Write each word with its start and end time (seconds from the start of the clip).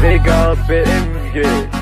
Big 0.00 0.28
up 0.28 0.70
it 0.70 0.86
and 0.86 1.34
get 1.34 1.46
it. 1.46 1.75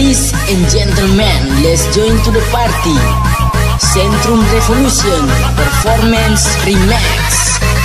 Ladies 0.00 0.32
and 0.48 0.66
gentlemen, 0.70 1.62
let's 1.62 1.84
join 1.94 2.16
to 2.24 2.30
the 2.30 2.40
party. 2.48 2.96
Centrum 3.84 4.40
Revolution 4.50 5.28
Performance 5.54 6.56
Remix. 6.64 7.79